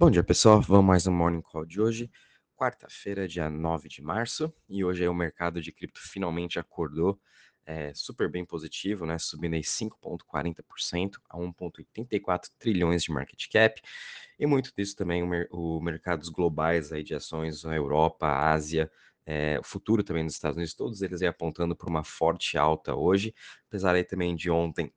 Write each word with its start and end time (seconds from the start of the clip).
Bom 0.00 0.10
dia, 0.10 0.24
pessoal. 0.24 0.62
Vamos 0.62 0.86
mais 0.86 1.06
um 1.06 1.12
Morning 1.12 1.42
Call 1.42 1.66
de 1.66 1.78
hoje, 1.78 2.10
quarta-feira, 2.56 3.28
dia 3.28 3.50
9 3.50 3.86
de 3.86 4.00
março. 4.00 4.50
E 4.66 4.82
hoje 4.82 5.02
aí 5.02 5.08
o 5.10 5.12
mercado 5.12 5.60
de 5.60 5.70
cripto 5.70 6.00
finalmente 6.00 6.58
acordou 6.58 7.20
é, 7.66 7.92
super 7.92 8.26
bem 8.30 8.42
positivo, 8.42 9.04
né? 9.04 9.18
Subindo 9.18 9.56
aí 9.56 9.60
5,40% 9.60 11.18
a 11.28 11.36
1,84 11.36 12.48
trilhões 12.58 13.02
de 13.02 13.12
market 13.12 13.46
cap. 13.52 13.78
E 14.38 14.46
muito 14.46 14.72
disso 14.74 14.96
também 14.96 15.22
o, 15.22 15.28
o 15.50 15.82
mercados 15.82 16.30
globais 16.30 16.94
aí 16.94 17.04
de 17.04 17.14
ações, 17.14 17.66
a 17.66 17.76
Europa, 17.76 18.26
a 18.26 18.52
Ásia, 18.52 18.90
é, 19.26 19.58
o 19.60 19.62
futuro 19.62 20.02
também 20.02 20.24
dos 20.24 20.32
Estados 20.32 20.56
Unidos, 20.56 20.72
todos 20.72 21.02
eles 21.02 21.20
aí 21.20 21.28
apontando 21.28 21.76
para 21.76 21.90
uma 21.90 22.02
forte 22.02 22.56
alta 22.56 22.94
hoje, 22.94 23.34
apesar 23.68 23.94
aí 23.94 24.04
também 24.04 24.34
de 24.34 24.50
ontem 24.50 24.90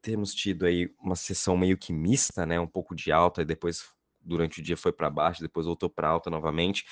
temos 0.00 0.32
tido 0.32 0.64
aí 0.64 0.94
uma 1.00 1.16
sessão 1.16 1.56
meio 1.56 1.76
que 1.76 1.92
mista, 1.92 2.46
né? 2.46 2.60
Um 2.60 2.68
pouco 2.68 2.94
de 2.94 3.10
alta 3.10 3.42
e 3.42 3.44
depois 3.44 3.92
durante 4.24 4.60
o 4.60 4.62
dia 4.62 4.76
foi 4.76 4.92
para 4.92 5.10
baixo, 5.10 5.40
depois 5.40 5.66
voltou 5.66 5.90
para 5.90 6.08
alta 6.08 6.30
novamente. 6.30 6.84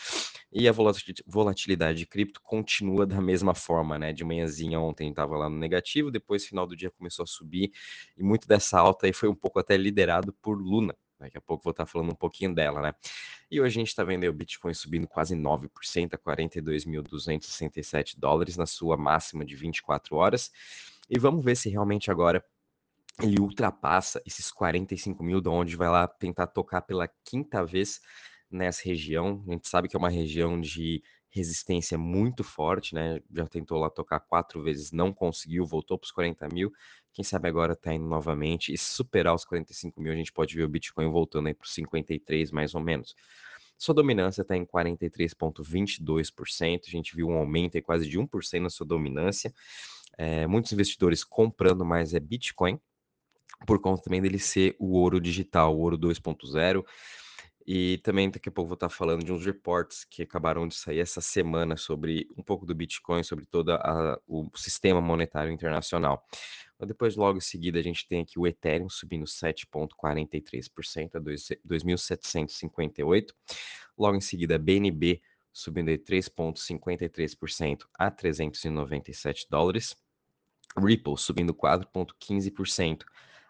E 0.53 0.69
a 0.69 0.73
volatilidade 1.27 1.99
de 1.99 2.07
cripto 2.07 2.41
continua 2.43 3.07
da 3.07 3.21
mesma 3.21 3.55
forma, 3.55 3.99
né? 3.99 4.13
De 4.13 4.25
manhãzinha 4.25 4.79
ontem 4.79 5.11
estava 5.11 5.37
lá 5.37 5.49
no 5.49 5.57
negativo, 5.57 6.11
depois 6.11 6.47
final 6.47 6.67
do 6.67 6.77
dia 6.77 6.91
começou 6.91 7.23
a 7.23 7.27
subir 7.27 7.73
e 8.17 8.23
muito 8.23 8.47
dessa 8.47 8.79
alta 8.79 9.07
aí 9.07 9.13
foi 9.13 9.29
um 9.29 9.35
pouco 9.35 9.59
até 9.59 9.77
liderado 9.77 10.33
por 10.43 10.61
Luna. 10.61 10.95
Daqui 11.19 11.39
a 11.39 11.41
pouco 11.41 11.63
vou 11.63 11.71
estar 11.71 11.87
falando 11.87 12.11
um 12.11 12.17
pouquinho 12.17 12.53
dela, 12.53 12.83
né? 12.83 12.95
E 13.49 13.61
hoje 13.61 13.79
a 13.79 13.81
gente 13.81 13.89
está 13.89 14.03
vendo 14.03 14.27
o 14.27 14.33
Bitcoin 14.33 14.75
subindo 14.75 15.07
quase 15.07 15.37
9% 15.37 16.15
a 16.15 16.19
42.267 16.19 18.19
dólares 18.19 18.57
na 18.57 18.67
sua 18.67 18.97
máxima 18.97 19.45
de 19.45 19.55
24 19.55 20.17
horas. 20.17 20.51
E 21.09 21.19
vamos 21.19 21.45
ver 21.45 21.57
se 21.57 21.71
realmente 21.71 22.11
agora 22.11 22.45
ele 23.21 23.41
ultrapassa 23.41 24.23
esses 24.25 24.51
45 24.51 25.23
mil, 25.23 25.41
de 25.41 25.49
onde 25.49 25.77
vai 25.77 25.89
lá 25.89 26.07
tentar 26.07 26.47
tocar 26.47 26.83
pela 26.83 27.09
quinta 27.25 27.65
vez 27.65 28.01
nessa 28.51 28.83
região. 28.85 29.43
A 29.47 29.53
gente 29.53 29.69
sabe 29.69 29.89
que 29.89 29.97
é 29.97 29.99
uma 29.99 30.11
região 30.11 30.61
de 30.61 31.03
resistência 31.31 31.97
muito 31.97 32.45
forte, 32.45 32.95
né? 32.95 33.21
Já 33.35 33.47
tentou 33.47 33.79
lá 33.79 33.89
tocar 33.89 34.21
quatro 34.21 34.63
vezes, 34.63 34.93
não 34.93 35.13
conseguiu, 35.13 35.65
voltou 35.65 35.99
para 35.99 36.05
os 36.05 36.13
40 36.13 36.49
mil. 36.53 36.71
Quem 37.13 37.25
sabe 37.25 37.49
agora 37.49 37.73
está 37.73 37.95
indo 37.95 38.07
novamente 38.07 38.73
e 38.73 38.79
superar 38.79 39.35
os 39.35 39.45
45 39.45 40.01
mil, 40.01 40.13
a 40.13 40.17
gente 40.17 40.33
pode 40.33 40.55
ver 40.55 40.65
o 40.65 40.69
Bitcoin 40.69 41.11
voltando 41.11 41.49
aí 41.49 41.55
para 41.55 41.65
os 41.65 41.73
53 41.73 42.51
mais 42.51 42.75
ou 42.75 42.81
menos. 42.81 43.15
Sua 43.79 43.95
dominância 43.95 44.43
está 44.43 44.57
em 44.57 44.65
43,22%. 44.65 46.83
A 46.87 46.91
gente 46.91 47.17
viu 47.17 47.29
um 47.29 47.37
aumento 47.37 47.77
aí 47.77 47.83
quase 47.83 48.09
de 48.09 48.19
1% 48.19 48.61
na 48.61 48.71
sua 48.71 48.87
dominância. 48.87 49.53
É, 50.17 50.47
muitos 50.47 50.73
investidores 50.73 51.25
comprando 51.25 51.85
mais 51.85 52.15
é 52.15 52.21
Bitcoin, 52.21 52.79
por 53.67 53.81
conta 53.81 54.03
também 54.03 54.21
dele 54.21 54.39
ser 54.39 54.77
o 54.79 54.99
ouro 54.99 55.21
digital, 55.21 55.77
o 55.77 55.81
ouro 55.81 55.99
2.0. 55.99 56.85
E 57.65 57.99
também 57.99 58.29
daqui 58.29 58.49
a 58.49 58.53
pouco 58.53 58.69
vou 58.69 58.75
estar 58.75 58.89
falando 58.89 59.25
de 59.25 59.33
uns 59.33 59.47
reports 59.47 60.05
que 60.05 60.23
acabaram 60.23 60.67
de 60.67 60.75
sair 60.75 60.99
essa 60.99 61.21
semana 61.21 61.77
sobre 61.77 62.27
um 62.37 62.43
pouco 62.43 62.67
do 62.67 62.75
Bitcoin, 62.75 63.23
sobre 63.23 63.47
todo 63.47 63.71
a, 63.73 64.19
o 64.27 64.51
sistema 64.57 65.01
monetário 65.01 65.53
internacional. 65.53 66.27
Depois, 66.85 67.15
logo 67.15 67.39
em 67.39 67.41
seguida, 67.41 67.79
a 67.79 67.83
gente 67.83 68.09
tem 68.09 68.23
aqui 68.23 68.37
o 68.39 68.47
Ethereum 68.47 68.89
subindo 68.89 69.25
7,43% 69.25 71.15
a 71.15 71.21
2.758. 71.21 73.27
Logo 73.97 74.17
em 74.17 74.21
seguida, 74.21 74.59
BNB 74.59 75.23
subindo 75.53 75.91
3,53% 75.91 77.87
a 77.97 78.11
397 78.11 79.47
dólares. 79.49 79.97
Ripple 80.77 81.17
subindo 81.17 81.55
4,15% 81.55 83.05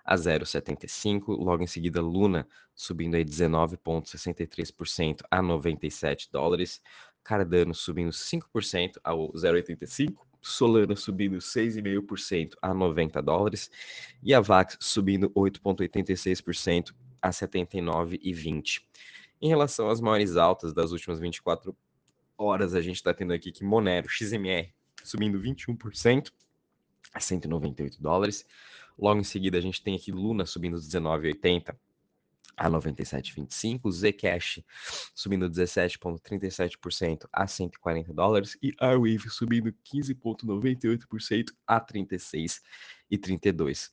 a 0.05 0.17
0,75. 0.17 1.29
Logo 1.29 1.63
em 1.63 1.67
seguida, 1.67 2.01
Luna 2.01 2.47
subindo 2.75 3.15
aí 3.15 3.25
19,63% 3.25 5.21
a 5.31 5.43
97 5.43 6.31
dólares. 6.31 6.83
Cardano 7.23 7.75
subindo 7.75 8.11
5% 8.11 8.99
ao 9.05 9.33
0,85. 9.33 10.15
Solana 10.41 10.97
subindo 10.97 11.37
6,5% 11.39 12.55
a 12.61 12.75
90 12.75 13.23
dólares. 13.23 13.71
E 14.23 14.35
a 14.35 14.41
VAX 14.41 14.77
subindo 14.81 15.31
8,86% 15.31 16.93
a 17.21 17.31
79,20. 17.31 18.81
Em 19.41 19.49
relação 19.49 19.89
às 19.89 20.01
maiores 20.01 20.37
altas 20.37 20.73
das 20.73 20.93
últimas 20.93 21.21
24 21.21 21.77
horas, 22.37 22.75
a 22.75 22.81
gente 22.81 22.97
está 22.97 23.15
tendo 23.15 23.33
aqui 23.33 23.53
que 23.53 23.65
Monero 23.65 24.09
XMR 24.09 24.73
subindo 25.05 25.41
21% 25.41 26.33
a 27.13 27.21
198 27.21 28.01
dólares. 28.01 28.47
Logo 28.99 29.21
em 29.21 29.25
seguida, 29.25 29.59
a 29.59 29.61
gente 29.61 29.83
tem 29.83 29.97
aqui 29.97 30.13
Luna 30.13 30.47
subindo 30.47 30.77
19,80 30.77 31.75
a 32.57 32.71
97,25, 32.71 33.91
Zcash 33.91 34.63
subindo 35.15 35.49
17,37% 35.49 37.27
a 37.33 37.47
140 37.47 38.13
dólares 38.13 38.59
e 38.63 38.75
Arwave 38.79 39.31
subindo 39.31 39.73
15,98% 39.85 41.47
a 41.67 41.81
36,32. 41.81 43.91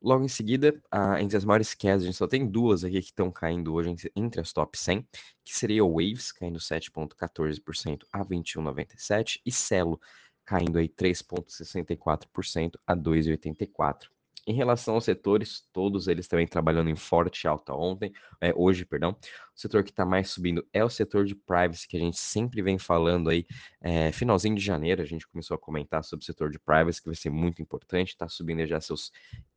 Logo 0.00 0.24
em 0.24 0.28
seguida, 0.28 0.80
uh, 0.94 1.16
entre 1.18 1.36
as 1.36 1.44
maiores 1.44 1.74
quedas, 1.74 2.02
a 2.02 2.06
gente 2.06 2.16
só 2.16 2.28
tem 2.28 2.46
duas 2.46 2.84
aqui 2.84 3.00
que 3.00 3.06
estão 3.06 3.32
caindo 3.32 3.74
hoje 3.74 3.96
entre 4.14 4.40
as 4.40 4.52
top 4.52 4.78
100, 4.78 5.04
que 5.44 5.56
seria 5.56 5.84
Waves 5.84 6.30
caindo 6.30 6.60
7,14% 6.60 8.04
a 8.12 8.24
21,97 8.24 9.40
e 9.44 9.50
Celo 9.50 10.00
caindo 10.44 10.78
aí 10.78 10.88
3,64% 10.88 12.76
a 12.86 12.96
2,84. 12.96 14.08
Em 14.48 14.54
relação 14.54 14.94
aos 14.94 15.04
setores, 15.04 15.68
todos 15.74 16.08
eles 16.08 16.26
também 16.26 16.46
trabalhando 16.46 16.88
em 16.88 16.96
forte 16.96 17.46
alta 17.46 17.74
ontem, 17.74 18.10
é, 18.40 18.50
hoje, 18.56 18.82
perdão. 18.82 19.10
O 19.54 19.60
setor 19.60 19.84
que 19.84 19.90
está 19.90 20.06
mais 20.06 20.30
subindo 20.30 20.66
é 20.72 20.82
o 20.82 20.88
setor 20.88 21.26
de 21.26 21.34
privacy, 21.34 21.86
que 21.86 21.98
a 21.98 22.00
gente 22.00 22.18
sempre 22.18 22.62
vem 22.62 22.78
falando 22.78 23.28
aí. 23.28 23.46
É, 23.78 24.10
finalzinho 24.10 24.56
de 24.56 24.64
janeiro, 24.64 25.02
a 25.02 25.04
gente 25.04 25.28
começou 25.28 25.54
a 25.54 25.58
comentar 25.58 26.02
sobre 26.02 26.22
o 26.22 26.26
setor 26.26 26.50
de 26.50 26.58
privacy, 26.58 26.98
que 27.02 27.08
vai 27.08 27.14
ser 27.14 27.28
muito 27.28 27.60
importante, 27.60 28.08
está 28.08 28.26
subindo 28.26 28.64
já 28.64 28.80
seus 28.80 29.12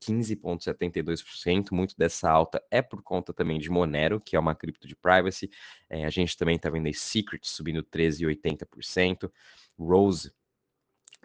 15,72%. 0.05 1.71
Muito 1.71 1.95
dessa 1.97 2.29
alta 2.29 2.61
é 2.69 2.81
por 2.81 3.01
conta 3.01 3.33
também 3.33 3.59
de 3.59 3.69
Monero, 3.69 4.19
que 4.19 4.35
é 4.35 4.39
uma 4.41 4.53
cripto 4.53 4.89
de 4.89 4.95
privacy. 4.97 5.49
É, 5.89 6.03
a 6.03 6.09
gente 6.09 6.35
também 6.35 6.57
está 6.57 6.69
vendo 6.69 6.87
aí 6.87 6.93
Secret 6.93 7.39
subindo 7.43 7.81
13,80%. 7.81 9.31
Rose 9.79 10.33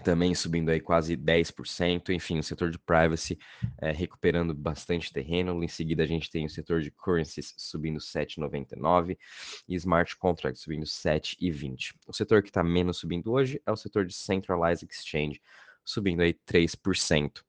também 0.03 0.35
subindo 0.35 0.71
aí 0.71 0.81
quase 0.81 1.17
10%, 1.17 2.11
enfim, 2.11 2.39
o 2.39 2.43
setor 2.43 2.71
de 2.71 2.79
privacy 2.79 3.39
é, 3.79 3.91
recuperando 3.91 4.55
bastante 4.55 5.13
terreno. 5.13 5.63
Em 5.65 5.69
seguida, 5.69 6.03
a 6.03 6.07
gente 6.07 6.31
tem 6.31 6.45
o 6.45 6.51
setor 6.51 6.81
de 6.81 6.91
currencies 6.91 7.55
subindo 7.57 7.99
7,99 7.99 9.17
e 9.69 9.75
smart 9.75 10.17
contracts 10.17 10.63
subindo 10.63 10.85
7,20. 10.85 11.95
O 12.07 12.13
setor 12.13 12.43
que 12.43 12.51
está 12.51 12.63
menos 12.63 12.99
subindo 12.99 13.33
hoje 13.33 13.61
é 13.67 13.73
o 13.73 13.77
setor 13.77 14.05
de 14.07 14.15
centralized 14.15 14.89
exchange, 14.91 15.41
subindo 15.85 16.21
aí 16.21 16.35
3%. 16.35 17.43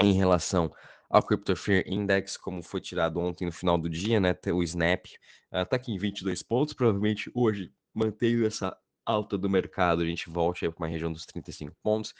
Em 0.00 0.12
relação 0.12 0.70
ao 1.08 1.22
Crypto 1.22 1.54
Fear 1.54 1.84
Index, 1.86 2.36
como 2.36 2.62
foi 2.62 2.80
tirado 2.80 3.20
ontem 3.20 3.46
no 3.46 3.52
final 3.52 3.78
do 3.78 3.88
dia, 3.88 4.20
né, 4.20 4.36
o 4.52 4.62
Snap 4.62 5.06
está 5.06 5.76
uh, 5.76 5.76
aqui 5.76 5.92
em 5.92 5.98
22 5.98 6.42
pontos, 6.42 6.74
provavelmente 6.74 7.30
hoje 7.34 7.72
mantendo 7.94 8.44
essa 8.44 8.76
alta 9.04 9.36
do 9.38 9.48
mercado, 9.48 10.02
a 10.02 10.06
gente 10.06 10.28
volte 10.28 10.68
para 10.68 10.84
uma 10.84 10.88
região 10.88 11.12
dos 11.12 11.26
35 11.26 11.76
pontos. 11.82 12.14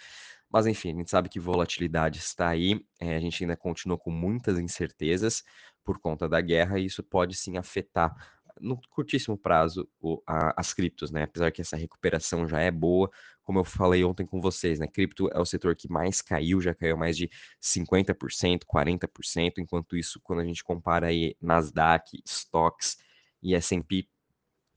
Mas 0.50 0.66
enfim, 0.66 0.92
a 0.92 0.96
gente 0.96 1.10
sabe 1.10 1.28
que 1.28 1.40
volatilidade 1.40 2.18
está 2.18 2.48
aí, 2.48 2.80
é, 3.00 3.16
a 3.16 3.20
gente 3.20 3.42
ainda 3.42 3.56
continua 3.56 3.98
com 3.98 4.10
muitas 4.10 4.58
incertezas 4.58 5.42
por 5.84 5.98
conta 5.98 6.28
da 6.28 6.40
guerra, 6.40 6.78
e 6.78 6.86
isso 6.86 7.02
pode 7.02 7.34
sim 7.34 7.56
afetar 7.56 8.14
no 8.60 8.80
curtíssimo 8.90 9.36
prazo 9.36 9.88
o, 10.00 10.22
a, 10.26 10.60
as 10.60 10.72
criptos, 10.72 11.10
né? 11.10 11.24
Apesar 11.24 11.50
que 11.50 11.60
essa 11.60 11.76
recuperação 11.76 12.46
já 12.46 12.60
é 12.60 12.70
boa, 12.70 13.10
como 13.42 13.58
eu 13.58 13.64
falei 13.64 14.04
ontem 14.04 14.24
com 14.24 14.40
vocês, 14.40 14.78
né? 14.78 14.86
Cripto 14.86 15.28
é 15.32 15.40
o 15.40 15.44
setor 15.44 15.74
que 15.74 15.90
mais 15.90 16.22
caiu, 16.22 16.60
já 16.60 16.74
caiu 16.74 16.96
mais 16.96 17.16
de 17.16 17.28
50%, 17.60 18.60
40%, 18.64 19.54
enquanto 19.58 19.96
isso, 19.96 20.20
quando 20.22 20.40
a 20.40 20.44
gente 20.44 20.62
compara 20.62 21.08
aí 21.08 21.36
Nasdaq, 21.40 22.22
stocks 22.24 22.96
e 23.42 23.54
S&P, 23.54 24.08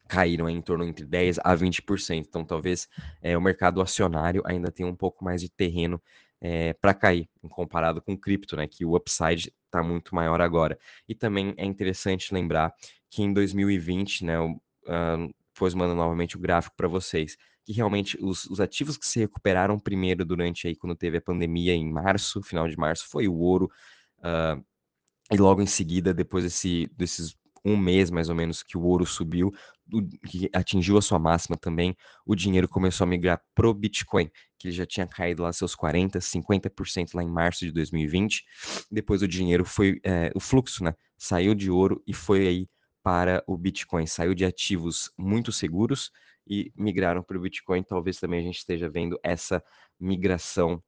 caíram 0.07 0.49
em 0.49 0.61
torno 0.61 0.83
entre 0.85 1.05
10% 1.05 1.39
a 1.43 1.55
20%. 1.55 2.25
Então, 2.27 2.43
talvez 2.43 2.87
é, 3.21 3.37
o 3.37 3.41
mercado 3.41 3.81
acionário 3.81 4.41
ainda 4.45 4.71
tenha 4.71 4.87
um 4.87 4.95
pouco 4.95 5.23
mais 5.23 5.41
de 5.41 5.49
terreno 5.49 6.01
é, 6.39 6.69
eh, 6.69 6.73
para 6.73 6.93
cair, 6.93 7.27
comparado 7.49 8.01
com 8.01 8.15
cripto, 8.15 8.55
né, 8.55 8.67
que 8.67 8.85
o 8.85 8.95
upside 8.95 9.51
está 9.65 9.81
muito 9.81 10.13
maior 10.13 10.39
agora. 10.41 10.77
E 11.07 11.15
também 11.15 11.53
é 11.57 11.65
interessante 11.65 12.33
lembrar 12.33 12.73
que 13.09 13.23
em 13.23 13.33
2020, 13.33 14.25
né, 14.25 14.39
uh, 14.39 14.55
depois 15.53 15.73
mando 15.73 15.95
novamente 15.95 16.37
o 16.37 16.39
gráfico 16.39 16.75
para 16.75 16.87
vocês, 16.87 17.37
que 17.65 17.73
realmente 17.73 18.17
os, 18.21 18.45
os, 18.45 18.61
ativos 18.61 18.97
que 18.97 19.05
se 19.07 19.19
recuperaram 19.19 19.79
primeiro 19.79 20.23
durante 20.23 20.67
aí, 20.67 20.75
quando 20.75 20.95
teve 20.95 21.17
a 21.17 21.21
pandemia 21.21 21.73
em 21.73 21.91
março, 21.91 22.41
final 22.41 22.67
de 22.67 22.77
março, 22.77 23.07
foi 23.09 23.27
o 23.27 23.35
ouro, 23.35 23.69
uh, 24.19 24.63
e 25.31 25.37
logo 25.37 25.61
em 25.61 25.65
seguida, 25.65 26.13
depois 26.13 26.43
desse, 26.43 26.89
desses 26.95 27.35
um 27.65 27.77
mês 27.77 28.09
mais 28.09 28.29
ou 28.29 28.35
menos 28.35 28.63
que 28.63 28.77
o 28.77 28.83
ouro 28.83 29.05
subiu, 29.05 29.51
que 30.27 30.49
atingiu 30.53 30.97
a 30.97 31.01
sua 31.01 31.17
máxima 31.17 31.57
também, 31.57 31.95
o 32.25 32.35
dinheiro 32.35 32.67
começou 32.67 33.05
a 33.05 33.07
migrar 33.07 33.41
pro 33.55 33.73
Bitcoin, 33.73 34.29
que 34.57 34.71
já 34.71 34.85
tinha 34.85 35.07
caído 35.07 35.43
lá 35.43 35.53
seus 35.53 35.75
40%, 35.75 36.19
50% 36.19 37.13
lá 37.13 37.23
em 37.23 37.29
março 37.29 37.65
de 37.65 37.71
2020. 37.71 38.43
Depois 38.91 39.21
o 39.21 39.27
dinheiro 39.27 39.63
foi, 39.63 39.99
é, 40.03 40.31
o 40.35 40.39
fluxo, 40.39 40.83
né, 40.83 40.93
saiu 41.17 41.55
de 41.55 41.71
ouro 41.71 42.01
e 42.05 42.13
foi 42.13 42.47
aí 42.47 42.69
para 43.03 43.43
o 43.47 43.57
Bitcoin. 43.57 44.05
Saiu 44.05 44.33
de 44.33 44.43
ativos 44.43 45.11
muito 45.17 45.51
seguros 45.51 46.11
e 46.45 46.71
migraram 46.75 47.23
para 47.23 47.37
o 47.37 47.41
Bitcoin. 47.41 47.81
Talvez 47.83 48.19
também 48.19 48.39
a 48.39 48.43
gente 48.43 48.57
esteja 48.57 48.89
vendo 48.89 49.17
essa 49.23 49.63
migração 49.99 50.83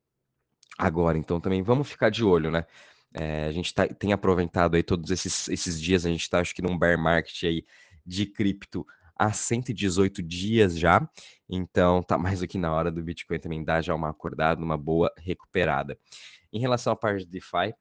agora. 0.77 1.17
Então 1.17 1.39
também 1.39 1.63
vamos 1.63 1.89
ficar 1.89 2.09
de 2.09 2.23
olho, 2.23 2.51
né? 2.51 2.65
É, 3.13 3.45
a 3.45 3.51
gente 3.51 3.73
tá, 3.73 3.87
tem 3.87 4.13
aproveitado 4.13 4.75
aí 4.75 4.83
todos 4.83 5.09
esses, 5.09 5.47
esses 5.49 5.81
dias, 5.81 6.05
a 6.05 6.09
gente 6.09 6.21
está 6.21 6.39
acho 6.39 6.53
que 6.53 6.61
num 6.61 6.77
bear 6.77 6.97
market 6.97 7.43
aí 7.43 7.65
de 8.05 8.25
cripto 8.25 8.85
há 9.15 9.33
118 9.33 10.23
dias 10.23 10.77
já, 10.77 11.07
então 11.49 12.01
tá 12.01 12.17
mais 12.17 12.39
do 12.39 12.47
que 12.47 12.57
na 12.57 12.71
hora 12.71 12.91
do 12.91 13.03
Bitcoin 13.03 13.39
também 13.39 13.63
dar 13.63 13.81
já 13.81 13.93
uma 13.93 14.09
acordada, 14.09 14.63
uma 14.63 14.77
boa 14.77 15.11
recuperada. 15.17 15.97
Em 16.53 16.59
relação 16.59 16.93
à 16.93 16.95
parte 16.95 17.25
de 17.25 17.31
DeFi, 17.31 17.73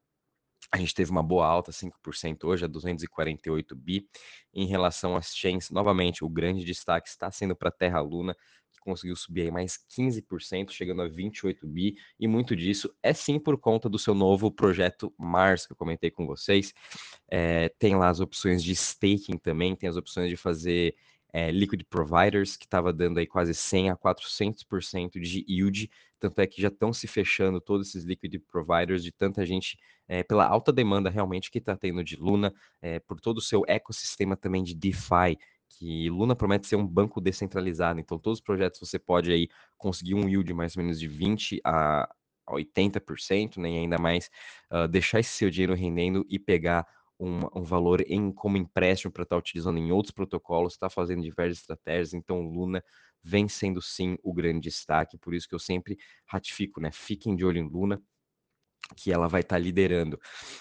a 0.70 0.76
gente 0.76 0.94
teve 0.94 1.10
uma 1.10 1.22
boa 1.22 1.46
alta, 1.46 1.72
5% 1.72 2.44
hoje, 2.44 2.64
a 2.64 2.68
248 2.68 3.74
bi. 3.74 4.06
Em 4.52 4.66
relação 4.66 5.16
às 5.16 5.34
chains, 5.34 5.70
novamente, 5.70 6.24
o 6.24 6.28
grande 6.28 6.64
destaque 6.64 7.08
está 7.08 7.30
sendo 7.30 7.56
para 7.56 7.70
Terra 7.70 8.00
Luna, 8.00 8.36
conseguiu 8.80 9.16
subir 9.16 9.42
aí 9.42 9.50
mais 9.50 9.78
15%, 9.96 10.70
chegando 10.70 11.02
a 11.02 11.08
28 11.08 11.66
bi. 11.66 11.96
E 12.18 12.26
muito 12.26 12.54
disso 12.54 12.92
é 13.02 13.12
sim 13.12 13.38
por 13.38 13.58
conta 13.58 13.88
do 13.88 13.98
seu 13.98 14.14
novo 14.14 14.50
projeto 14.50 15.12
Mars, 15.18 15.66
que 15.66 15.72
eu 15.72 15.76
comentei 15.76 16.10
com 16.10 16.26
vocês. 16.26 16.72
É, 17.30 17.68
tem 17.78 17.96
lá 17.96 18.08
as 18.08 18.20
opções 18.20 18.62
de 18.62 18.72
staking 18.72 19.38
também, 19.38 19.74
tem 19.76 19.88
as 19.88 19.96
opções 19.96 20.28
de 20.30 20.36
fazer 20.36 20.94
é, 21.32 21.50
liquid 21.50 21.82
providers, 21.88 22.56
que 22.56 22.64
estava 22.64 22.92
dando 22.92 23.18
aí 23.18 23.26
quase 23.26 23.54
100 23.54 23.90
a 23.90 23.96
400% 23.96 25.20
de 25.20 25.44
yield, 25.48 25.90
tanto 26.18 26.40
é 26.40 26.46
que 26.46 26.60
já 26.60 26.68
estão 26.68 26.92
se 26.92 27.06
fechando 27.06 27.60
todos 27.60 27.88
esses 27.88 28.04
liquid 28.04 28.40
providers 28.50 29.02
de 29.02 29.12
tanta 29.12 29.44
gente, 29.44 29.78
é, 30.08 30.22
pela 30.22 30.46
alta 30.46 30.72
demanda 30.72 31.10
realmente 31.10 31.50
que 31.50 31.58
está 31.58 31.76
tendo 31.76 32.02
de 32.02 32.16
Luna, 32.16 32.52
é, 32.80 32.98
por 33.00 33.20
todo 33.20 33.38
o 33.38 33.42
seu 33.42 33.62
ecossistema 33.66 34.36
também 34.36 34.62
de 34.62 34.74
DeFi, 34.74 35.38
que 35.68 36.08
Luna 36.10 36.34
promete 36.34 36.66
ser 36.66 36.76
um 36.76 36.86
banco 36.86 37.20
descentralizado, 37.20 38.00
então 38.00 38.18
todos 38.18 38.38
os 38.38 38.44
projetos 38.44 38.80
você 38.80 38.98
pode 38.98 39.32
aí 39.32 39.48
conseguir 39.76 40.14
um 40.14 40.28
yield 40.28 40.52
mais 40.54 40.76
ou 40.76 40.82
menos 40.82 40.98
de 40.98 41.06
20 41.06 41.60
a 41.64 42.08
80%, 42.48 43.58
né, 43.58 43.70
e 43.70 43.76
ainda 43.78 43.98
mais 43.98 44.30
uh, 44.72 44.88
deixar 44.88 45.20
esse 45.20 45.30
seu 45.30 45.50
dinheiro 45.50 45.74
rendendo 45.74 46.24
e 46.28 46.38
pegar 46.38 46.86
um, 47.20 47.40
um 47.54 47.62
valor 47.62 48.02
em 48.06 48.32
como 48.32 48.56
empréstimo 48.56 49.12
para 49.12 49.24
estar 49.24 49.36
tá 49.36 49.40
utilizando 49.40 49.78
em 49.78 49.90
outros 49.92 50.12
protocolos, 50.12 50.74
está 50.74 50.88
fazendo 50.88 51.22
diversas 51.22 51.58
estratégias, 51.58 52.14
então 52.14 52.40
Luna 52.40 52.82
vem 53.22 53.48
sendo 53.48 53.82
sim 53.82 54.16
o 54.22 54.32
grande 54.32 54.60
destaque, 54.60 55.18
por 55.18 55.34
isso 55.34 55.48
que 55.48 55.54
eu 55.54 55.58
sempre 55.58 55.98
ratifico, 56.26 56.80
né? 56.80 56.90
Fiquem 56.92 57.34
de 57.34 57.44
olho 57.44 57.58
em 57.58 57.68
Luna, 57.68 58.00
que 58.96 59.12
ela 59.12 59.28
vai 59.28 59.40
estar 59.40 59.56
tá 59.56 59.60
liderando. 59.60 60.18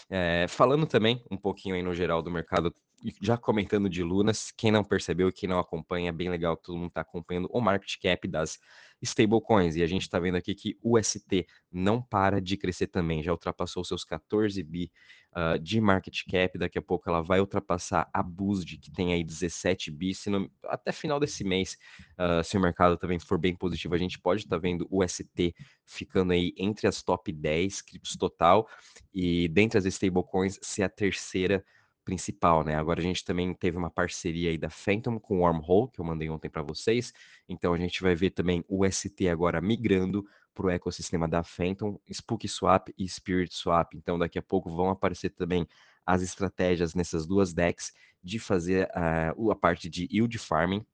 É, 0.09 0.47
falando 0.49 0.85
também 0.87 1.23
um 1.31 1.37
pouquinho 1.37 1.75
aí 1.75 1.83
no 1.83 1.93
geral 1.93 2.21
do 2.21 2.31
mercado, 2.31 2.73
já 3.21 3.37
comentando 3.37 3.89
de 3.89 4.03
Lunas, 4.03 4.51
quem 4.51 4.71
não 4.71 4.83
percebeu, 4.83 5.31
quem 5.31 5.47
não 5.47 5.59
acompanha, 5.59 6.09
é 6.09 6.11
bem 6.11 6.29
legal 6.29 6.57
que 6.57 6.63
todo 6.63 6.77
mundo 6.77 6.87
está 6.87 7.01
acompanhando 7.01 7.47
o 7.51 7.61
market 7.61 7.95
cap 8.01 8.27
das 8.27 8.59
stablecoins. 9.01 9.75
E 9.75 9.83
a 9.83 9.87
gente 9.87 10.01
está 10.01 10.19
vendo 10.19 10.35
aqui 10.35 10.55
que 10.55 10.77
o 10.81 11.01
ST 11.01 11.45
não 11.71 12.01
para 12.01 12.41
de 12.41 12.57
crescer 12.57 12.87
também, 12.87 13.21
já 13.21 13.31
ultrapassou 13.31 13.83
seus 13.83 14.03
14 14.03 14.61
bi 14.63 14.91
uh, 15.35 15.59
de 15.59 15.79
market 15.79 16.23
cap. 16.29 16.57
Daqui 16.57 16.79
a 16.79 16.81
pouco 16.81 17.07
ela 17.07 17.21
vai 17.21 17.39
ultrapassar 17.39 18.09
a 18.11 18.23
Boost, 18.23 18.77
que 18.77 18.91
tem 18.91 19.13
aí 19.13 19.23
17 19.23 19.91
bi. 19.91 20.13
Não, 20.27 20.49
até 20.65 20.91
final 20.91 21.19
desse 21.19 21.43
mês, 21.43 21.77
uh, 22.17 22.43
se 22.43 22.57
o 22.57 22.59
mercado 22.59 22.97
também 22.97 23.19
for 23.19 23.37
bem 23.37 23.55
positivo, 23.55 23.93
a 23.93 23.99
gente 23.99 24.19
pode 24.19 24.41
estar 24.41 24.55
tá 24.55 24.59
vendo 24.59 24.87
o 24.89 25.07
ST 25.07 25.53
ficando 25.85 26.33
aí 26.33 26.53
entre 26.57 26.87
as 26.87 27.03
top 27.03 27.31
10 27.31 27.81
criptos 27.81 28.15
total 28.15 28.67
e 29.13 29.47
dentre 29.49 29.77
as 29.77 29.85
stablecoins 29.85 30.59
ser 30.61 30.83
a 30.83 30.89
terceira 30.89 31.63
principal, 32.07 32.63
né? 32.63 32.73
Agora 32.73 33.01
a 33.01 33.03
gente 33.03 33.25
também 33.25 33.53
teve 33.53 33.77
uma 33.77 33.89
parceria 33.89 34.49
aí 34.49 34.57
da 34.57 34.69
Phantom 34.69 35.19
com 35.19 35.39
o 35.39 35.41
Wormhole, 35.41 35.91
que 35.91 35.99
eu 35.99 36.05
mandei 36.05 36.29
ontem 36.29 36.49
para 36.49 36.61
vocês. 36.61 37.13
Então 37.49 37.73
a 37.73 37.77
gente 37.77 38.01
vai 38.01 38.15
ver 38.15 38.29
também 38.29 38.63
o 38.69 38.89
ST 38.89 39.27
agora 39.27 39.59
migrando 39.59 40.25
para 40.53 40.67
o 40.67 40.69
ecossistema 40.69 41.27
da 41.27 41.43
Phantom, 41.43 41.99
Spook 42.09 42.47
Swap 42.47 42.87
e 42.97 43.05
Spirit 43.09 43.53
Swap. 43.53 43.93
Então 43.93 44.17
daqui 44.17 44.39
a 44.39 44.41
pouco 44.41 44.73
vão 44.73 44.89
aparecer 44.89 45.31
também 45.31 45.67
as 46.05 46.21
estratégias 46.21 46.95
nessas 46.95 47.27
duas 47.27 47.53
decks 47.53 47.91
de 48.23 48.39
fazer 48.39 48.87
uh, 49.35 49.51
a 49.51 49.55
parte 49.55 49.89
de 49.89 50.07
yield 50.09 50.37
farming, 50.37 50.85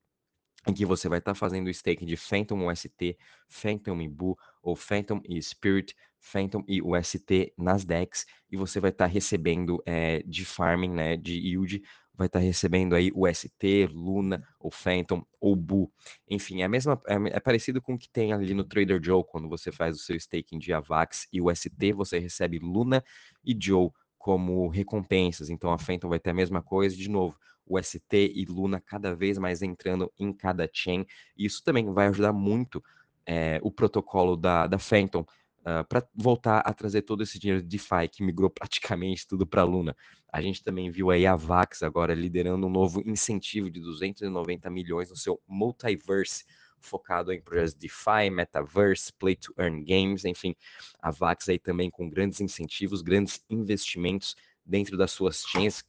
em 0.67 0.73
que 0.73 0.83
você 0.83 1.07
vai 1.07 1.19
estar 1.19 1.33
tá 1.33 1.35
fazendo 1.35 1.67
o 1.67 1.69
staking 1.69 2.07
de 2.07 2.17
Phantom 2.17 2.71
UST, 2.71 3.15
Phantom 3.47 4.01
Ibu 4.01 4.35
ou 4.63 4.75
Phantom 4.75 5.21
e 5.29 5.39
Spirit, 5.39 5.95
Phantom 6.23 6.63
e 6.67 6.81
UST 6.81 7.53
nas 7.57 7.83
decks, 7.83 8.25
e 8.49 8.55
você 8.55 8.79
vai 8.79 8.89
estar 8.89 9.05
tá 9.05 9.11
recebendo 9.11 9.83
é, 9.85 10.23
de 10.23 10.45
farming, 10.45 10.89
né, 10.89 11.17
de 11.17 11.33
yield, 11.33 11.83
vai 12.15 12.27
estar 12.27 12.39
tá 12.39 12.45
recebendo 12.45 12.95
aí 12.95 13.11
UST, 13.13 13.87
Luna, 13.91 14.41
ou 14.59 14.71
Phantom, 14.71 15.25
ou 15.39 15.55
Bu. 15.55 15.91
Enfim, 16.29 16.61
é, 16.61 16.65
a 16.65 16.69
mesma, 16.69 16.99
é, 17.07 17.15
é, 17.35 17.39
parecido 17.39 17.81
com 17.81 17.95
o 17.95 17.97
que 17.97 18.09
tem 18.09 18.31
ali 18.31 18.53
no 18.53 18.63
Trader 18.63 19.03
Joe, 19.03 19.23
quando 19.23 19.49
você 19.49 19.71
faz 19.71 19.97
o 19.97 19.99
seu 19.99 20.15
staking 20.15 20.59
de 20.59 20.71
AVAX 20.71 21.27
e 21.31 21.41
UST, 21.41 21.93
você 21.93 22.19
recebe 22.19 22.57
Luna 22.57 23.03
e 23.43 23.55
Joe 23.59 23.89
como 24.17 24.69
recompensas. 24.69 25.49
Então 25.49 25.71
a 25.71 25.77
Phantom 25.77 26.07
vai 26.07 26.19
ter 26.19 26.29
a 26.29 26.33
mesma 26.33 26.61
coisa, 26.61 26.95
de 26.95 27.09
novo, 27.09 27.37
o 27.65 27.81
ST 27.81 28.13
e 28.13 28.45
Luna 28.45 28.79
cada 28.79 29.13
vez 29.13 29.37
mais 29.37 29.61
entrando 29.61 30.11
em 30.17 30.31
cada 30.31 30.69
chain. 30.71 31.05
E 31.37 31.45
isso 31.45 31.61
também 31.63 31.91
vai 31.91 32.07
ajudar 32.07 32.31
muito 32.31 32.81
é, 33.25 33.59
o 33.63 33.71
protocolo 33.71 34.35
da, 34.35 34.67
da 34.67 34.77
Phantom 34.77 35.25
uh, 35.65 35.79
ah, 35.79 35.83
para 35.83 36.07
voltar 36.13 36.59
a 36.59 36.73
trazer 36.73 37.01
todo 37.01 37.23
esse 37.23 37.39
dinheiro 37.39 37.61
de 37.61 37.67
DeFi 37.67 38.07
que 38.11 38.23
migrou 38.23 38.49
praticamente 38.51 39.27
tudo 39.27 39.45
para 39.45 39.63
Luna. 39.63 39.95
A 40.31 40.41
gente 40.41 40.63
também 40.63 40.89
viu 40.89 41.11
aí 41.11 41.25
a 41.25 41.35
Vax 41.35 41.83
agora 41.83 42.13
liderando 42.13 42.67
um 42.67 42.69
novo 42.69 43.01
incentivo 43.05 43.69
de 43.69 43.79
290 43.79 44.69
milhões 44.69 45.09
no 45.09 45.15
seu 45.15 45.41
Multiverse 45.47 46.45
focado 46.83 47.31
em 47.31 47.41
projetos 47.41 47.73
DeFi, 47.73 48.29
Metaverse, 48.29 49.11
Play 49.13 49.35
to 49.35 49.53
Earn 49.57 49.83
Games, 49.83 50.25
enfim, 50.25 50.55
a 51.01 51.11
Vax 51.11 51.47
aí 51.49 51.57
também 51.57 51.89
com 51.89 52.09
grandes 52.09 52.41
incentivos, 52.41 53.01
grandes 53.01 53.43
investimentos 53.49 54.35
dentro 54.65 54.97
das 54.97 55.11
suas 55.11 55.43
chains, 55.47 55.83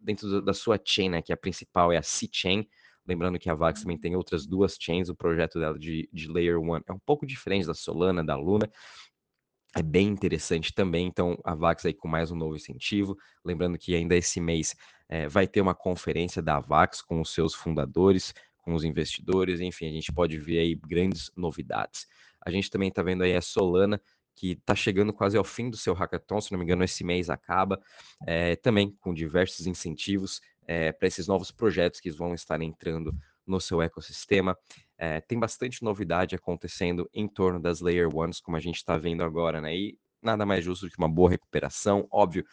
dentro 0.00 0.40
da 0.40 0.54
sua 0.54 0.80
chain, 0.82 1.10
né, 1.10 1.22
que 1.22 1.32
a 1.32 1.36
principal 1.36 1.92
é 1.92 1.96
a 1.96 2.02
C-Chain, 2.02 2.68
lembrando 3.06 3.38
que 3.38 3.48
a 3.48 3.54
Vax 3.54 3.82
também 3.82 3.98
tem 3.98 4.16
outras 4.16 4.46
duas 4.46 4.76
chains, 4.80 5.08
o 5.08 5.14
projeto 5.14 5.58
dela 5.58 5.78
de, 5.78 6.08
de 6.12 6.28
Layer 6.28 6.58
1 6.58 6.76
é 6.76 6.92
um 6.92 6.98
pouco 6.98 7.26
diferente 7.26 7.66
da 7.66 7.74
Solana, 7.74 8.24
da 8.24 8.36
Luna, 8.36 8.70
é 9.76 9.82
bem 9.82 10.08
interessante 10.08 10.72
também. 10.72 11.06
Então, 11.06 11.38
a 11.44 11.54
Vax 11.54 11.84
aí 11.84 11.92
com 11.92 12.08
mais 12.08 12.30
um 12.30 12.36
novo 12.36 12.56
incentivo. 12.56 13.16
Lembrando 13.44 13.76
que 13.76 13.94
ainda 13.94 14.16
esse 14.16 14.40
mês 14.40 14.74
é, 15.06 15.28
vai 15.28 15.46
ter 15.46 15.60
uma 15.60 15.74
conferência 15.74 16.40
da 16.40 16.58
Vax 16.58 17.02
com 17.02 17.20
os 17.20 17.32
seus 17.34 17.54
fundadores, 17.54 18.32
com 18.56 18.74
os 18.74 18.84
investidores, 18.84 19.60
enfim, 19.60 19.86
a 19.86 19.92
gente 19.92 20.12
pode 20.12 20.38
ver 20.38 20.58
aí 20.58 20.74
grandes 20.74 21.30
novidades. 21.36 22.06
A 22.44 22.50
gente 22.50 22.70
também 22.70 22.88
está 22.88 23.02
vendo 23.02 23.22
aí 23.22 23.36
a 23.36 23.40
Solana, 23.40 24.00
que 24.34 24.52
está 24.52 24.74
chegando 24.74 25.12
quase 25.12 25.36
ao 25.36 25.44
fim 25.44 25.70
do 25.70 25.76
seu 25.76 25.94
hackathon, 25.94 26.40
se 26.40 26.52
não 26.52 26.58
me 26.58 26.64
engano, 26.64 26.82
esse 26.82 27.04
mês 27.04 27.30
acaba, 27.30 27.80
é, 28.26 28.56
também 28.56 28.90
com 29.00 29.14
diversos 29.14 29.66
incentivos 29.66 30.40
é, 30.66 30.92
para 30.92 31.08
esses 31.08 31.26
novos 31.26 31.50
projetos 31.50 32.00
que 32.00 32.10
vão 32.10 32.34
estar 32.34 32.60
entrando 32.60 33.14
no 33.46 33.60
seu 33.60 33.80
ecossistema. 33.80 34.56
É, 34.98 35.20
tem 35.20 35.38
bastante 35.38 35.82
novidade 35.82 36.34
acontecendo 36.34 37.08
em 37.14 37.28
torno 37.28 37.60
das 37.60 37.80
Layer 37.80 38.14
Ones, 38.14 38.40
como 38.40 38.56
a 38.56 38.60
gente 38.60 38.76
está 38.76 38.98
vendo 38.98 39.22
agora, 39.22 39.60
né? 39.60 39.74
E 39.76 39.98
nada 40.22 40.44
mais 40.44 40.64
justo 40.64 40.86
do 40.86 40.90
que 40.90 40.98
uma 40.98 41.08
boa 41.08 41.30
recuperação. 41.30 42.06
Óbvio 42.10 42.44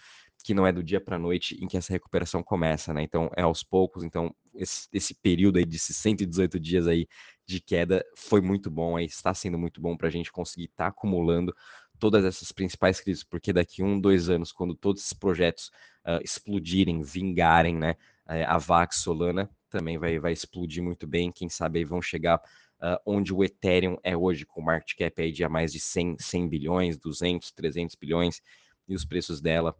que 0.43 0.53
não 0.53 0.67
é 0.67 0.71
do 0.73 0.83
dia 0.83 0.99
para 0.99 1.15
a 1.15 1.19
noite 1.19 1.57
em 1.63 1.67
que 1.67 1.77
essa 1.77 1.93
recuperação 1.93 2.43
começa, 2.43 2.93
né? 2.93 3.01
Então 3.01 3.31
é 3.35 3.41
aos 3.41 3.63
poucos. 3.63 4.03
Então 4.03 4.35
esse, 4.53 4.87
esse 4.91 5.15
período 5.15 5.57
aí 5.57 5.65
de 5.65 5.79
118 5.79 6.59
dias 6.59 6.87
aí 6.87 7.07
de 7.47 7.59
queda 7.59 8.05
foi 8.15 8.41
muito 8.41 8.69
bom, 8.69 8.95
aí 8.95 9.05
está 9.05 9.33
sendo 9.33 9.57
muito 9.57 9.81
bom 9.81 9.97
para 9.97 10.07
a 10.07 10.11
gente 10.11 10.31
conseguir 10.31 10.65
estar 10.65 10.85
tá 10.85 10.89
acumulando 10.89 11.53
todas 11.99 12.25
essas 12.25 12.51
principais 12.51 12.99
crises, 12.99 13.23
porque 13.23 13.53
daqui 13.53 13.81
um, 13.81 13.99
dois 13.99 14.29
anos, 14.29 14.51
quando 14.51 14.75
todos 14.75 15.01
esses 15.01 15.13
projetos 15.13 15.71
uh, 16.05 16.21
explodirem, 16.23 17.01
vingarem, 17.01 17.75
né? 17.75 17.95
Uh, 18.27 18.45
a 18.47 18.57
Vax 18.57 18.97
Solana 18.97 19.49
também 19.69 19.97
vai, 19.97 20.19
vai 20.19 20.33
explodir 20.33 20.83
muito 20.83 21.07
bem. 21.07 21.31
Quem 21.31 21.49
sabe 21.49 21.79
aí 21.79 21.85
vão 21.85 22.01
chegar 22.01 22.37
uh, 22.37 22.99
onde 23.05 23.33
o 23.33 23.43
Ethereum 23.43 23.97
é 24.03 24.15
hoje, 24.15 24.45
com 24.45 24.61
market 24.61 24.97
cap 24.97 25.21
aí 25.21 25.31
de 25.31 25.43
a 25.43 25.49
mais 25.49 25.71
de 25.71 25.79
100, 25.79 26.17
100 26.19 26.49
bilhões, 26.49 26.97
200, 26.97 27.51
300 27.51 27.95
bilhões, 27.95 28.41
e 28.87 28.95
os 28.95 29.05
preços 29.05 29.41
dela 29.41 29.75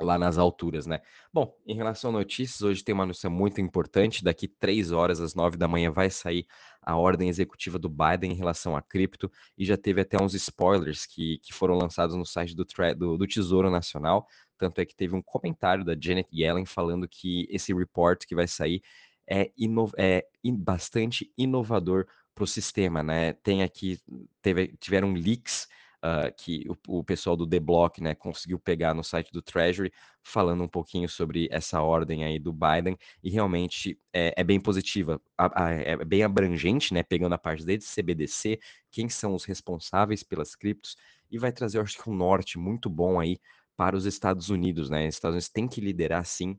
lá 0.00 0.18
nas 0.18 0.38
alturas, 0.38 0.86
né? 0.86 1.00
Bom, 1.32 1.54
em 1.66 1.76
relação 1.76 2.10
a 2.10 2.14
notícias, 2.14 2.60
hoje 2.62 2.82
tem 2.82 2.94
uma 2.94 3.06
notícia 3.06 3.30
muito 3.30 3.60
importante. 3.60 4.24
Daqui 4.24 4.48
três 4.48 4.90
horas, 4.90 5.20
às 5.20 5.34
nove 5.34 5.56
da 5.56 5.68
manhã, 5.68 5.90
vai 5.90 6.10
sair 6.10 6.46
a 6.80 6.96
ordem 6.96 7.28
executiva 7.28 7.78
do 7.78 7.88
Biden 7.88 8.32
em 8.32 8.34
relação 8.34 8.76
a 8.76 8.82
cripto 8.82 9.30
e 9.56 9.64
já 9.64 9.76
teve 9.76 10.00
até 10.00 10.20
uns 10.20 10.34
spoilers 10.34 11.06
que, 11.06 11.38
que 11.38 11.52
foram 11.52 11.76
lançados 11.76 12.16
no 12.16 12.26
site 12.26 12.54
do, 12.54 12.66
do, 12.96 13.16
do 13.18 13.26
Tesouro 13.26 13.70
Nacional. 13.70 14.26
Tanto 14.62 14.80
é 14.80 14.86
que 14.86 14.94
teve 14.94 15.12
um 15.12 15.20
comentário 15.20 15.84
da 15.84 15.96
Janet 16.00 16.28
Yellen 16.32 16.64
falando 16.64 17.08
que 17.08 17.48
esse 17.50 17.74
report 17.74 18.24
que 18.24 18.32
vai 18.32 18.46
sair 18.46 18.80
é, 19.28 19.50
ino 19.58 19.90
é 19.98 20.24
bastante 20.54 21.32
inovador 21.36 22.06
para 22.32 22.44
o 22.44 22.46
sistema, 22.46 23.02
né? 23.02 23.32
Tem 23.32 23.64
aqui, 23.64 23.98
teve, 24.40 24.68
tiveram 24.78 25.14
leaks 25.14 25.66
uh, 25.98 26.32
que 26.36 26.64
o, 26.68 26.98
o, 27.00 27.02
pessoal 27.02 27.36
do 27.36 27.44
The 27.44 27.58
Block, 27.58 28.00
né, 28.00 28.14
conseguiu 28.14 28.56
pegar 28.56 28.94
no 28.94 29.02
site 29.02 29.32
do 29.32 29.42
Treasury, 29.42 29.92
falando 30.22 30.62
um 30.62 30.68
pouquinho 30.68 31.08
sobre 31.08 31.48
essa 31.50 31.82
ordem 31.82 32.22
aí 32.22 32.38
do 32.38 32.52
Biden, 32.52 32.96
e 33.20 33.30
realmente 33.30 33.98
é, 34.12 34.32
é 34.36 34.44
bem 34.44 34.60
positiva, 34.60 35.20
a, 35.36 35.64
a, 35.64 35.72
é 35.72 36.04
bem 36.04 36.22
abrangente, 36.22 36.94
né, 36.94 37.02
pegando 37.02 37.34
a 37.34 37.38
parte 37.38 37.64
desde 37.64 37.84
CBDC, 37.84 38.60
quem 38.92 39.08
são 39.08 39.34
os 39.34 39.44
responsáveis 39.44 40.22
pelas 40.22 40.54
criptos, 40.54 40.96
e 41.28 41.36
vai 41.36 41.50
trazer, 41.50 41.80
acho 41.80 42.00
que 42.00 42.08
um 42.08 42.14
norte 42.14 42.58
muito 42.60 42.88
bom 42.88 43.18
aí 43.18 43.38
para 43.82 43.96
os 43.96 44.06
Estados 44.06 44.48
Unidos, 44.48 44.88
né? 44.88 45.08
Os 45.08 45.16
Estados 45.16 45.34
Unidos 45.34 45.48
têm 45.48 45.66
que 45.66 45.80
liderar, 45.80 46.24
sim, 46.24 46.56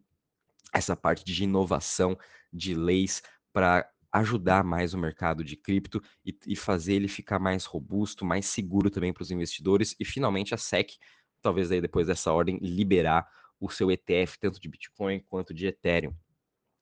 essa 0.73 0.93
parte 0.93 1.23
de 1.23 1.45
inovação, 1.45 2.17
de 2.51 2.75
leis, 2.75 3.23
para 3.53 3.89
ajudar 4.11 4.61
mais 4.61 4.93
o 4.93 4.97
mercado 4.97 5.41
de 5.41 5.55
cripto 5.55 6.01
e, 6.25 6.37
e, 6.45 6.53
fazer 6.53 6.95
ele 6.95 7.07
ficar 7.07 7.39
mais 7.39 7.63
robusto, 7.63 8.25
mais 8.25 8.47
seguro 8.47 8.89
também 8.89 9.13
para 9.13 9.23
os 9.23 9.31
investidores 9.31 9.95
e 9.97 10.03
finalmente 10.03 10.53
a 10.53 10.57
SEC, 10.57 10.97
talvez 11.41 11.71
aí 11.71 11.79
depois 11.79 12.07
dessa 12.07 12.29
ordem, 12.33 12.59
liberar 12.61 13.25
o 13.57 13.69
seu 13.69 13.89
ETF 13.89 14.37
tanto 14.37 14.59
de 14.59 14.67
Bitcoin 14.67 15.21
quanto 15.21 15.53
de 15.53 15.67
Ethereum. 15.67 16.13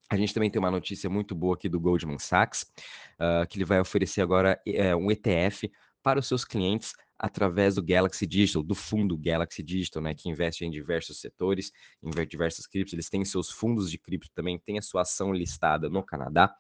A 0.10 0.18
gente 0.18 0.34
também 0.34 0.50
tem 0.50 0.58
uma 0.58 0.72
notícia 0.72 1.08
muito 1.08 1.36
boa 1.36 1.54
aqui 1.54 1.70
do 1.70 1.80
Goldman 1.80 2.18
Sachs, 2.18 2.64
uh, 2.64 3.46
que 3.48 3.60
ele 3.60 3.66
vai 3.66 3.80
oferecer 3.80 4.22
agora 4.22 4.60
uh, 4.68 4.98
um 4.98 5.12
ETF 5.12 5.72
para 6.02 6.20
os 6.20 6.28
seus 6.28 6.44
clientes 6.44 6.94
através 7.22 7.76
do 7.76 7.84
Galaxy 7.84 8.26
Digital, 8.26 8.64
do 8.64 8.74
fundo 8.74 9.16
Galaxy 9.16 9.62
Digital, 9.62 10.02
né, 10.02 10.16
que 10.16 10.28
investe 10.28 10.66
em 10.66 10.72
diversos 10.72 11.20
setores, 11.20 11.72
em 12.02 12.10
diversas 12.26 12.66
criptos, 12.66 12.94
eles 12.94 13.10
têm 13.10 13.24
seus 13.24 13.52
fundos 13.52 13.92
de 13.92 14.00
cripto 14.00 14.28
também, 14.34 14.58
tem 14.58 14.80
a 14.80 14.82
sua 14.82 15.02
ação 15.02 15.32
listada 15.32 15.88
no 15.88 16.02
Canadá, 16.02 16.52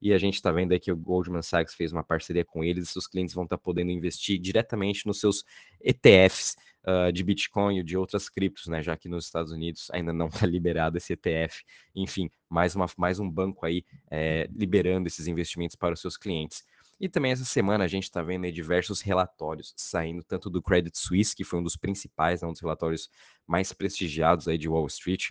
e 0.00 0.14
a 0.14 0.18
gente 0.18 0.36
está 0.36 0.50
vendo 0.50 0.72
aí 0.72 0.80
que 0.80 0.90
o 0.90 0.96
Goldman 0.96 1.42
Sachs 1.42 1.74
fez 1.74 1.92
uma 1.92 2.02
parceria 2.02 2.46
com 2.46 2.64
eles, 2.64 2.88
seus 2.88 3.06
clientes 3.06 3.34
vão 3.34 3.44
estar 3.44 3.58
tá 3.58 3.62
podendo 3.62 3.90
investir 3.90 4.38
diretamente 4.38 5.06
nos 5.06 5.20
seus 5.20 5.44
ETFs 5.82 6.56
uh, 6.86 7.08
ah, 7.08 7.10
de 7.10 7.22
Bitcoin 7.22 7.80
e 7.80 7.82
de 7.82 7.94
outras 7.98 8.30
criptos, 8.30 8.68
né, 8.68 8.82
já 8.82 8.96
que 8.96 9.10
nos 9.10 9.26
Estados 9.26 9.52
Unidos 9.52 9.88
ainda 9.92 10.14
não 10.14 10.28
está 10.28 10.46
liberado 10.48 10.96
esse 10.96 11.12
ETF, 11.12 11.62
enfim, 11.94 12.30
mais, 12.48 12.74
uma, 12.74 12.86
mais 12.96 13.20
um 13.20 13.30
banco 13.30 13.66
aí 13.66 13.84
é, 14.10 14.48
liberando 14.50 15.08
esses 15.08 15.26
investimentos 15.26 15.76
para 15.76 15.92
os 15.92 16.00
seus 16.00 16.16
clientes. 16.16 16.64
E 16.98 17.08
também 17.08 17.32
essa 17.32 17.44
semana 17.44 17.84
a 17.84 17.88
gente 17.88 18.04
está 18.04 18.22
vendo 18.22 18.50
diversos 18.50 19.02
relatórios 19.02 19.74
saindo, 19.76 20.24
tanto 20.24 20.48
do 20.48 20.62
Credit 20.62 20.96
Suisse, 20.98 21.36
que 21.36 21.44
foi 21.44 21.58
um 21.58 21.62
dos 21.62 21.76
principais, 21.76 22.40
né, 22.40 22.48
um 22.48 22.52
dos 22.52 22.62
relatórios 22.62 23.10
mais 23.46 23.72
prestigiados 23.72 24.48
aí 24.48 24.56
de 24.56 24.68
Wall 24.68 24.86
Street, 24.86 25.28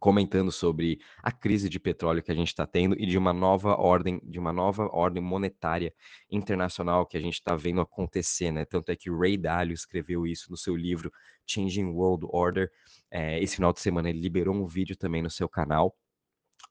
comentando 0.00 0.50
sobre 0.50 0.98
a 1.22 1.30
crise 1.30 1.68
de 1.68 1.78
petróleo 1.78 2.22
que 2.22 2.32
a 2.32 2.34
gente 2.34 2.48
está 2.48 2.66
tendo 2.66 2.96
e 2.98 3.06
de 3.06 3.18
uma 3.18 3.32
nova 3.32 3.76
ordem, 3.76 4.18
de 4.24 4.38
uma 4.38 4.52
nova 4.52 4.88
ordem 4.92 5.22
monetária 5.22 5.94
internacional 6.30 7.06
que 7.06 7.16
a 7.16 7.20
gente 7.20 7.34
está 7.34 7.54
vendo 7.54 7.82
acontecer, 7.82 8.50
né? 8.50 8.64
Tanto 8.64 8.90
é 8.90 8.96
que 8.96 9.10
Ray 9.10 9.36
Dalio 9.36 9.74
escreveu 9.74 10.26
isso 10.26 10.50
no 10.50 10.56
seu 10.56 10.74
livro 10.74 11.12
Changing 11.46 11.84
World 11.84 12.26
Order. 12.30 12.70
É, 13.10 13.40
esse 13.42 13.56
final 13.56 13.72
de 13.72 13.80
semana 13.80 14.08
ele 14.08 14.20
liberou 14.20 14.54
um 14.54 14.66
vídeo 14.66 14.96
também 14.96 15.22
no 15.22 15.30
seu 15.30 15.48
canal 15.48 15.94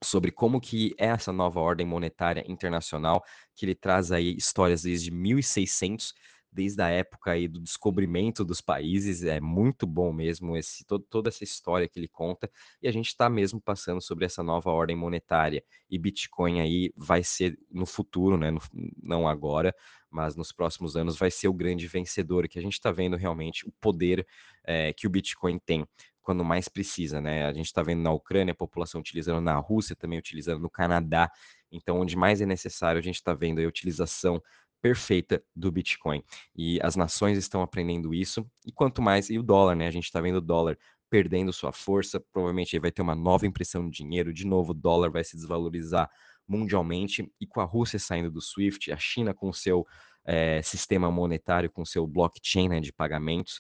sobre 0.04 0.32
como 0.32 0.62
que 0.62 0.96
é 0.98 1.08
essa 1.08 1.32
nova 1.32 1.60
ordem 1.60 1.86
monetária 1.86 2.44
internacional, 2.48 3.24
que 3.56 3.66
ele 3.66 3.76
traz 3.76 4.12
aí 4.12 4.36
histórias 4.36 4.84
desde 4.84 5.12
1600, 5.12 6.14
desde 6.52 6.82
a 6.82 6.90
época 6.90 7.32
aí 7.32 7.48
do 7.48 7.60
descobrimento 7.60 8.44
dos 8.44 8.60
países, 8.60 9.24
é 9.24 9.40
muito 9.40 9.86
bom 9.86 10.12
mesmo 10.12 10.58
esse 10.58 10.84
todo, 10.84 11.06
toda 11.08 11.30
essa 11.30 11.44
história 11.44 11.88
que 11.88 12.00
ele 12.00 12.08
conta, 12.08 12.50
e 12.82 12.88
a 12.88 12.92
gente 12.92 13.08
está 13.08 13.30
mesmo 13.30 13.62
passando 13.62 14.02
sobre 14.02 14.26
essa 14.26 14.42
nova 14.42 14.72
ordem 14.72 14.96
monetária, 14.96 15.64
e 15.90 16.00
Bitcoin 16.00 16.60
aí 16.60 16.92
vai 16.96 17.24
ser 17.24 17.58
no 17.70 17.86
futuro, 17.86 18.38
né, 18.38 18.50
no, 18.50 18.60
não 19.02 19.28
agora, 19.28 19.76
mas 20.10 20.36
nos 20.36 20.52
próximos 20.52 20.96
anos 20.96 21.18
vai 21.18 21.30
ser 21.30 21.48
o 21.48 21.54
grande 21.54 21.88
vencedor, 21.88 22.48
que 22.48 22.58
a 22.58 22.62
gente 22.62 22.74
está 22.74 22.92
vendo 22.92 23.16
realmente 23.16 23.68
o 23.68 23.72
poder 23.80 24.26
é, 24.64 24.92
que 24.94 25.06
o 25.06 25.10
Bitcoin 25.10 25.60
tem 25.60 25.86
quando 26.22 26.44
mais 26.44 26.68
precisa, 26.68 27.22
né? 27.22 27.46
A 27.46 27.54
gente 27.54 27.66
está 27.66 27.82
vendo 27.82 28.02
na 28.02 28.12
Ucrânia 28.12 28.52
a 28.52 28.56
população 28.56 29.02
utilizando, 29.02 29.42
na 29.42 29.56
Rússia 29.56 29.96
também 29.96 30.20
utilizando, 30.20 30.62
no 30.62 30.70
Canadá. 30.70 31.32
Então, 31.72 32.00
onde 32.00 32.16
mais 32.16 32.42
é 32.42 32.46
necessário, 32.46 33.00
a 33.00 33.02
gente 33.02 33.16
está 33.16 33.34
vendo 33.34 33.60
a 33.60 33.68
utilização 33.68 34.42
perfeita 34.82 35.44
do 35.56 35.72
Bitcoin. 35.72 36.24
E 36.56 36.80
as 36.82 36.96
nações 36.96 37.38
estão 37.38 37.62
aprendendo 37.62 38.14
isso. 38.14 38.50
E 38.66 38.72
quanto 38.72 39.02
mais, 39.02 39.30
e 39.30 39.38
o 39.38 39.44
dólar, 39.44 39.76
né? 39.76 39.88
A 39.88 39.92
gente 39.92 40.06
está 40.06 40.22
vendo 40.22 40.38
o 40.38 40.42
dólar 40.42 40.78
perdendo 41.10 41.52
sua 41.52 41.72
força. 41.72 42.20
Provavelmente 42.32 42.78
vai 42.80 42.92
ter 42.92 43.02
uma 43.02 43.16
nova 43.16 43.46
impressão 43.46 43.90
de 43.90 43.98
dinheiro. 43.98 44.34
De 44.34 44.46
novo, 44.46 44.72
o 44.72 44.76
dólar 44.76 45.10
vai 45.10 45.24
se 45.24 45.36
desvalorizar 45.36 46.10
mundialmente. 46.48 47.30
E 47.40 47.46
com 47.46 47.62
a 47.62 47.66
Rússia 47.66 48.00
saindo 48.00 48.32
do 48.32 48.42
SWIFT, 48.42 48.92
a 48.92 48.98
China 48.98 49.34
com 49.34 49.50
o 49.50 49.54
seu 49.54 49.86
é, 50.26 50.62
sistema 50.62 51.12
monetário, 51.12 51.72
com 51.72 51.82
o 51.82 51.86
seu 51.86 52.06
blockchain 52.06 52.70
né, 52.70 52.80
de 52.80 52.94
pagamentos 52.94 53.60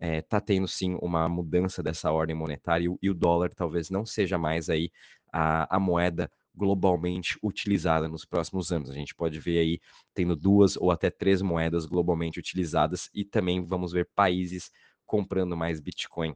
está 0.00 0.38
eh, 0.38 0.40
tendo 0.40 0.66
sim 0.66 0.96
uma 1.02 1.28
mudança 1.28 1.82
dessa 1.82 2.10
ordem 2.10 2.34
monetária 2.34 2.88
e, 2.88 2.96
e, 3.02 3.10
o 3.10 3.14
dólar 3.14 3.50
talvez 3.54 3.90
não 3.90 4.06
seja 4.06 4.38
mais 4.38 4.70
aí 4.70 4.90
a, 5.32 5.76
a 5.76 5.78
moeda 5.78 6.30
globalmente 6.54 7.38
utilizada 7.42 8.08
nos 8.08 8.24
próximos 8.24 8.72
anos. 8.72 8.90
A 8.90 8.94
gente 8.94 9.14
pode 9.14 9.38
ver 9.38 9.58
aí 9.58 9.80
tendo 10.14 10.34
duas 10.34 10.76
ou 10.76 10.90
até 10.90 11.10
três 11.10 11.42
moedas 11.42 11.86
globalmente 11.86 12.38
utilizadas 12.38 13.08
e 13.14 13.24
também 13.24 13.64
vamos 13.64 13.92
ver 13.92 14.08
países 14.14 14.70
comprando 15.06 15.56
mais 15.56 15.80
Bitcoin 15.80 16.34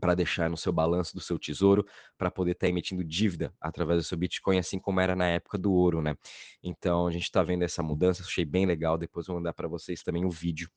para 0.00 0.14
deixar 0.14 0.50
no 0.50 0.56
seu 0.56 0.72
balanço 0.72 1.14
do 1.14 1.20
seu 1.20 1.38
tesouro, 1.38 1.86
para 2.18 2.30
poder 2.30 2.52
estar 2.52 2.66
tá 2.66 2.70
emitindo 2.70 3.04
dívida 3.04 3.54
através 3.60 3.98
do 3.98 4.04
seu 4.04 4.18
Bitcoin, 4.18 4.58
assim 4.58 4.78
como 4.78 4.98
era 5.00 5.14
na 5.14 5.28
época 5.28 5.56
do 5.56 5.72
ouro, 5.72 6.02
né? 6.02 6.16
Então 6.62 7.06
a 7.06 7.10
gente 7.12 7.24
está 7.24 7.42
vendo 7.42 7.62
essa 7.62 7.82
mudança, 7.82 8.22
achei 8.22 8.44
bem 8.44 8.66
legal. 8.66 8.98
Depois 8.98 9.26
vou 9.26 9.36
mandar 9.36 9.52
para 9.52 9.68
vocês 9.68 10.02
também 10.02 10.24
o 10.24 10.30
vídeo 10.30 10.68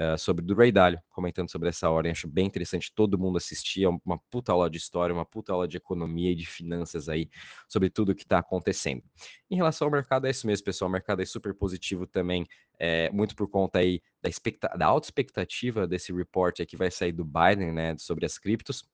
uh, 0.00 0.18
sobre 0.18 0.44
do 0.44 0.54
Ray 0.54 0.72
Dalio, 0.72 1.00
comentando 1.10 1.50
sobre 1.50 1.68
essa 1.68 1.88
ordem. 1.90 2.12
Acho 2.12 2.28
bem 2.28 2.46
interessante 2.46 2.92
todo 2.94 3.18
mundo 3.18 3.36
assistir. 3.36 3.84
É 3.84 3.88
uma 3.88 4.18
puta 4.30 4.52
aula 4.52 4.68
de 4.68 4.78
história, 4.78 5.14
uma 5.14 5.24
puta 5.24 5.52
aula 5.52 5.66
de 5.68 5.76
economia 5.76 6.32
e 6.32 6.34
de 6.34 6.46
finanças 6.46 7.08
aí, 7.08 7.28
sobre 7.68 7.90
tudo 7.90 8.12
o 8.12 8.14
que 8.14 8.22
está 8.22 8.38
acontecendo. 8.38 9.02
Em 9.50 9.56
relação 9.56 9.86
ao 9.86 9.92
mercado, 9.92 10.26
é 10.26 10.30
isso 10.30 10.46
mesmo, 10.46 10.64
pessoal. 10.64 10.88
O 10.88 10.92
mercado 10.92 11.22
é 11.22 11.24
super 11.24 11.54
positivo 11.54 12.06
também, 12.06 12.46
é, 12.78 13.10
muito 13.10 13.34
por 13.36 13.48
conta 13.48 13.78
aí 13.78 14.00
da, 14.22 14.28
expecta 14.28 14.68
da 14.76 14.86
alta 14.86 15.06
expectativa 15.06 15.86
desse 15.86 16.12
report 16.12 16.64
que 16.66 16.76
vai 16.76 16.90
sair 16.90 17.12
do 17.12 17.24
Biden, 17.24 17.72
né, 17.72 17.96
sobre 17.98 18.26
as 18.26 18.38
criptos. 18.38 18.84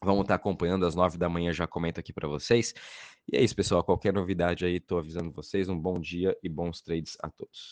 Vamos 0.00 0.22
estar 0.22 0.34
tá 0.34 0.40
acompanhando 0.40 0.86
às 0.86 0.94
nove 0.94 1.18
da 1.18 1.28
manhã, 1.28 1.52
já 1.52 1.66
comento 1.66 1.98
aqui 1.98 2.12
para 2.12 2.28
vocês. 2.28 2.72
E 3.30 3.36
é 3.36 3.42
isso, 3.42 3.54
pessoal. 3.54 3.82
Qualquer 3.82 4.12
novidade 4.12 4.64
aí, 4.64 4.76
estou 4.76 4.98
avisando 4.98 5.32
vocês. 5.32 5.68
Um 5.68 5.78
bom 5.78 5.98
dia 6.00 6.36
e 6.42 6.48
bons 6.48 6.80
trades 6.80 7.16
a 7.20 7.28
todos. 7.28 7.66